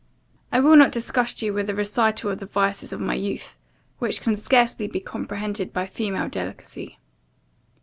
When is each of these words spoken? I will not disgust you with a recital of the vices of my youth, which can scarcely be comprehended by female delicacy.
I 0.51 0.59
will 0.59 0.75
not 0.75 0.91
disgust 0.91 1.43
you 1.43 1.53
with 1.53 1.69
a 1.69 1.75
recital 1.75 2.31
of 2.31 2.39
the 2.39 2.47
vices 2.47 2.91
of 2.91 2.99
my 2.99 3.13
youth, 3.13 3.59
which 3.99 4.19
can 4.21 4.35
scarcely 4.35 4.87
be 4.87 4.99
comprehended 4.99 5.71
by 5.71 5.85
female 5.85 6.27
delicacy. 6.27 6.97